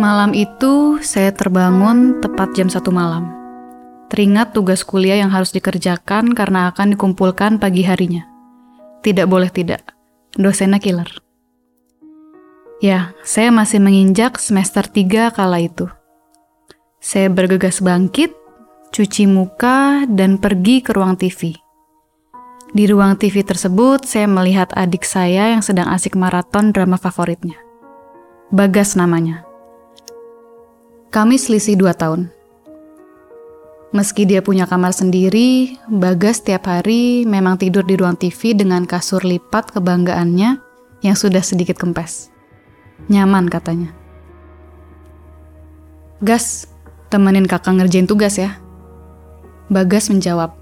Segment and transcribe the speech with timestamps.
[0.00, 3.28] Malam itu saya terbangun tepat jam satu malam.
[4.08, 8.24] Teringat tugas kuliah yang harus dikerjakan karena akan dikumpulkan pagi harinya.
[9.04, 9.92] Tidak boleh tidak,
[10.40, 11.04] dosennya killer.
[12.80, 15.84] Ya, saya masih menginjak semester 3 kala itu.
[16.96, 18.32] Saya bergegas bangkit,
[18.96, 21.60] cuci muka, dan pergi ke ruang TV.
[22.72, 27.60] Di ruang TV tersebut, saya melihat adik saya yang sedang asik maraton drama favoritnya.
[28.48, 29.49] Bagas namanya.
[31.10, 32.30] Kami selisih dua tahun.
[33.90, 39.26] Meski dia punya kamar sendiri, Bagas tiap hari memang tidur di ruang TV dengan kasur
[39.26, 40.62] lipat kebanggaannya
[41.02, 42.30] yang sudah sedikit kempes.
[43.10, 43.90] Nyaman katanya.
[46.22, 46.70] Gas,
[47.10, 48.62] temenin kakak ngerjain tugas ya.
[49.66, 50.54] Bagas menjawab.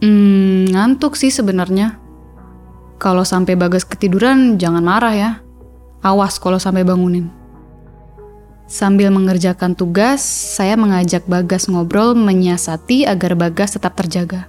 [0.00, 2.00] Hmm, ngantuk sih sebenarnya.
[2.96, 5.30] Kalau sampai Bagas ketiduran, jangan marah ya.
[6.00, 7.41] Awas kalau sampai bangunin.
[8.72, 14.48] Sambil mengerjakan tugas, saya mengajak Bagas ngobrol menyiasati agar Bagas tetap terjaga.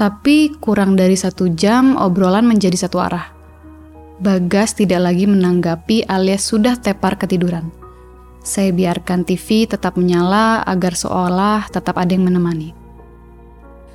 [0.00, 3.28] Tapi kurang dari satu jam, obrolan menjadi satu arah.
[4.24, 7.68] Bagas tidak lagi menanggapi alias sudah tepar ketiduran.
[8.40, 12.72] Saya biarkan TV tetap menyala agar seolah tetap ada yang menemani.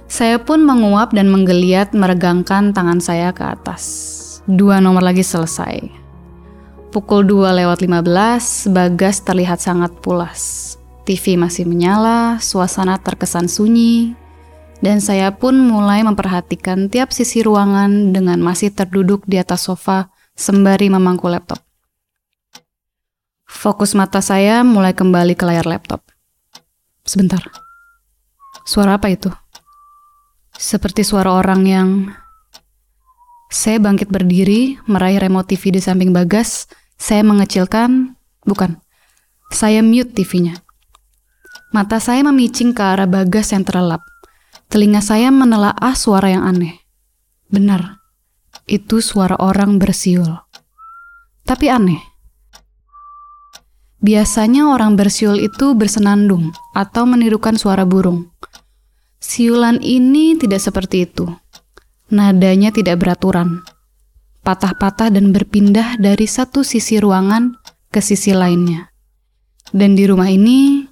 [0.06, 4.22] Saya pun menguap dan menggeliat meregangkan tangan saya ke atas.
[4.46, 6.03] Dua nomor lagi selesai.
[6.94, 10.78] Pukul 2 lewat 15, Bagas terlihat sangat pulas.
[11.10, 14.14] TV masih menyala, suasana terkesan sunyi,
[14.78, 20.94] dan saya pun mulai memperhatikan tiap sisi ruangan dengan masih terduduk di atas sofa sembari
[20.94, 21.66] memangku laptop.
[23.50, 26.06] Fokus mata saya mulai kembali ke layar laptop.
[27.02, 27.42] Sebentar.
[28.70, 29.34] Suara apa itu?
[30.54, 31.90] Seperti suara orang yang...
[33.50, 36.70] Saya bangkit berdiri, meraih remote TV di samping Bagas.
[36.98, 38.16] Saya mengecilkan...
[38.44, 38.80] Bukan.
[39.54, 40.60] Saya mute TV-nya.
[41.74, 44.06] Mata saya memicing ke arah Bagas yang terlelap.
[44.70, 46.78] Telinga saya menelaah suara yang aneh.
[47.50, 48.02] Benar,
[48.70, 50.38] itu suara orang bersiul.
[51.46, 52.02] Tapi aneh.
[54.04, 58.30] Biasanya orang bersiul itu bersenandung atau menirukan suara burung.
[59.24, 61.26] Siulan ini tidak seperti itu.
[62.12, 63.64] Nadanya tidak beraturan.
[64.44, 67.56] Patah-patah dan berpindah dari satu sisi ruangan
[67.90, 68.92] ke sisi lainnya.
[69.72, 70.84] Dan di rumah ini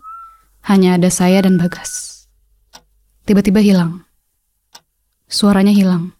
[0.71, 2.11] hanya ada saya dan Bagas
[3.25, 4.03] tiba-tiba hilang.
[5.31, 6.11] Suaranya hilang.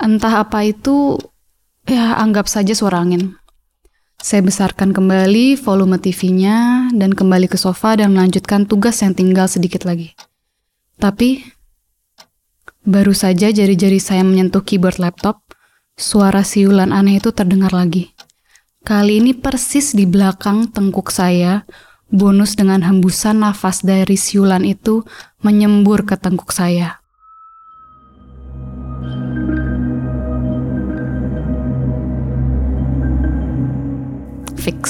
[0.00, 1.20] Entah apa itu,
[1.84, 3.36] ya anggap saja suara angin.
[4.16, 9.84] Saya besarkan kembali volume TV-nya dan kembali ke sofa dan melanjutkan tugas yang tinggal sedikit
[9.84, 10.16] lagi.
[10.96, 11.44] Tapi,
[12.88, 15.44] baru saja jari-jari saya menyentuh keyboard laptop,
[15.96, 18.12] suara siulan aneh itu terdengar lagi.
[18.84, 21.64] Kali ini persis di belakang tengkuk saya,
[22.06, 25.02] Bonus dengan hembusan nafas dari siulan itu
[25.42, 27.02] menyembur ke tengkuk saya.
[34.54, 34.86] Fix.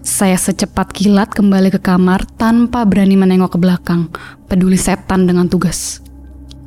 [0.00, 4.08] Saya secepat kilat kembali ke kamar tanpa berani menengok ke belakang,
[4.48, 6.00] peduli setan dengan tugas.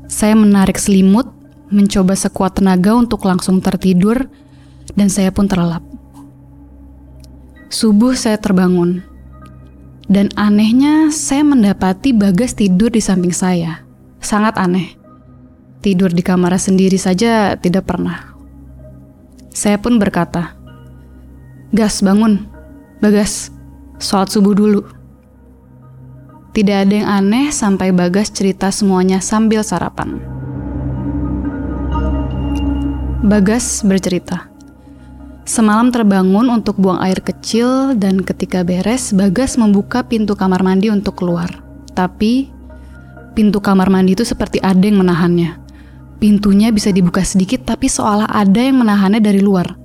[0.06, 1.39] Saya menarik selimut,
[1.70, 4.30] mencoba sekuat tenaga untuk langsung tertidur,
[4.98, 5.86] dan saya pun terlelap.
[7.70, 9.06] Subuh saya terbangun,
[10.10, 13.86] dan anehnya, saya mendapati Bagas tidur di samping saya.
[14.18, 14.98] Sangat aneh.
[15.86, 18.34] Tidur di kamar sendiri saja tidak pernah.
[19.54, 20.58] Saya pun berkata,
[21.70, 22.50] Gas, bangun.
[22.98, 23.54] Bagas,
[24.02, 24.82] sholat subuh dulu.
[26.58, 30.39] Tidak ada yang aneh sampai Bagas cerita semuanya sambil sarapan.
[33.20, 34.48] Bagas bercerita,
[35.44, 41.20] Semalam terbangun untuk buang air kecil dan ketika beres, Bagas membuka pintu kamar mandi untuk
[41.20, 41.52] keluar.
[41.92, 42.48] Tapi,
[43.36, 45.60] pintu kamar mandi itu seperti ada yang menahannya.
[46.24, 49.76] Pintunya bisa dibuka sedikit tapi seolah ada yang menahannya dari luar.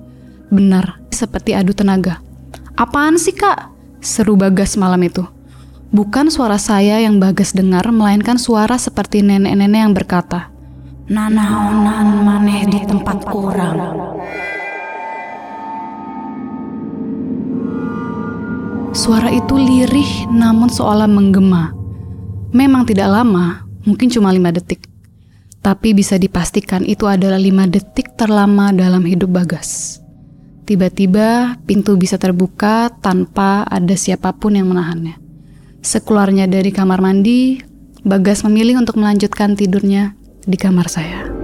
[0.47, 2.23] Benar, seperti adu tenaga.
[2.79, 3.67] Apaan sih kak?
[3.99, 5.27] Seru Bagas malam itu.
[5.91, 10.54] Bukan suara saya yang Bagas dengar, melainkan suara seperti nenek-nenek yang berkata,
[11.05, 13.77] Nanaonan maneh di tempat kurang.
[18.89, 21.77] Suara itu lirih namun seolah menggema.
[22.57, 24.89] Memang tidak lama, mungkin cuma lima detik.
[25.61, 30.01] Tapi bisa dipastikan itu adalah lima detik terlama dalam hidup Bagas.
[30.65, 35.21] Tiba-tiba pintu bisa terbuka tanpa ada siapa pun yang menahannya.
[35.85, 37.61] Sekeluarnya dari kamar mandi,
[38.01, 41.35] Bagas memilih untuk melanjutkan tidurnya di kamar saya.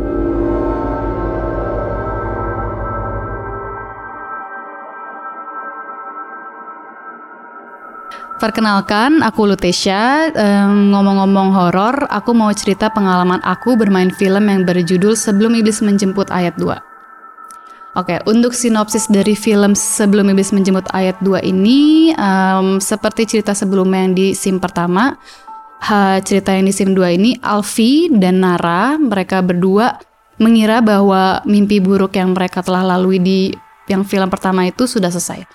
[8.41, 10.33] Perkenalkan, aku Lutesha.
[10.33, 16.33] Um, ngomong-ngomong horor, aku mau cerita pengalaman aku bermain film yang berjudul Sebelum Iblis Menjemput
[16.33, 16.73] Ayat 2.
[18.01, 24.09] Oke, untuk sinopsis dari film Sebelum Iblis Menjemput Ayat 2 ini, um, seperti cerita sebelumnya
[24.09, 25.13] yang di sim pertama,
[25.81, 29.97] ha, cerita yang di sim 2 ini, Alfi dan Nara, mereka berdua
[30.41, 33.53] mengira bahwa mimpi buruk yang mereka telah lalui di
[33.85, 35.45] yang film pertama itu sudah selesai.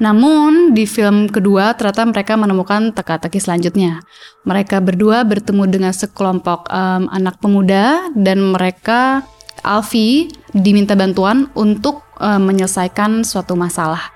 [0.00, 4.00] Namun di film kedua ternyata mereka menemukan teka-teki selanjutnya.
[4.48, 9.28] Mereka berdua bertemu dengan sekelompok um, anak pemuda dan mereka
[9.60, 14.08] Alfi diminta bantuan untuk um, menyelesaikan suatu masalah.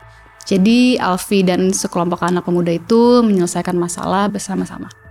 [0.48, 5.03] Jadi Alfi dan sekelompok anak pemuda itu menyelesaikan masalah bersama-sama.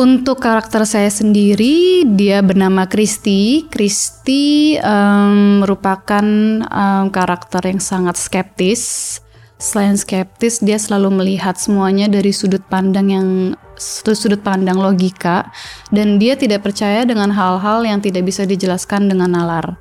[0.00, 3.68] Untuk karakter saya sendiri, dia bernama Christy.
[3.68, 6.24] Christy um, merupakan
[6.64, 9.20] um, karakter yang sangat skeptis
[9.60, 13.28] Selain skeptis, dia selalu melihat semuanya dari sudut pandang yang
[13.76, 15.52] sudut pandang logika
[15.92, 19.76] dan dia tidak percaya dengan hal-hal yang tidak bisa dijelaskan dengan nalar.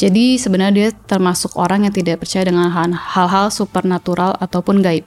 [0.00, 5.04] Jadi sebenarnya dia termasuk orang yang tidak percaya dengan hal-hal supernatural ataupun gaib.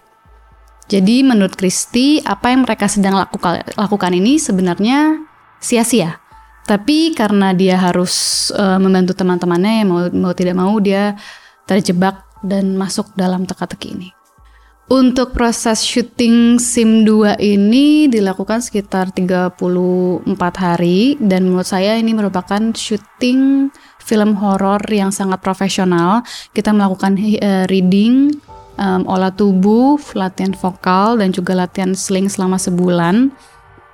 [0.91, 5.24] Jadi menurut Kristi, apa yang mereka sedang lakukan, ini sebenarnya
[5.63, 6.19] sia-sia.
[6.63, 11.15] Tapi karena dia harus uh, membantu teman-temannya, mau, mau tidak mau dia
[11.68, 14.09] terjebak dan masuk dalam teka-teki ini.
[14.91, 19.56] Untuk proses syuting SIM 2 ini dilakukan sekitar 34
[20.59, 23.71] hari dan menurut saya ini merupakan syuting
[24.03, 26.27] film horor yang sangat profesional.
[26.51, 28.35] Kita melakukan uh, reading,
[28.78, 33.34] um, olah tubuh, latihan vokal dan juga latihan sling selama sebulan.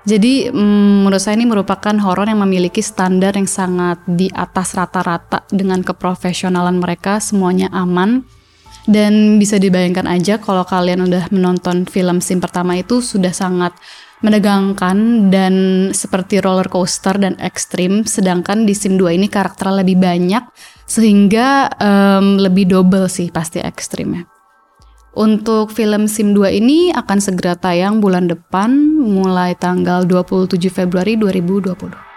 [0.07, 5.43] Jadi mm, menurut saya ini merupakan horor yang memiliki standar yang sangat di atas rata-rata
[5.51, 8.23] dengan keprofesionalan mereka, semuanya aman
[8.89, 13.75] dan bisa dibayangkan aja kalau kalian udah menonton film sim pertama itu sudah sangat
[14.25, 15.53] menegangkan dan
[15.93, 20.43] seperti roller coaster dan ekstrim sedangkan di sim 2 ini karakternya lebih banyak
[20.89, 24.38] sehingga um, lebih double sih pasti ekstrimnya.
[25.19, 28.71] Untuk film Sim 2 ini akan segera tayang bulan depan
[29.03, 32.08] mulai tanggal 27 Februari 2020.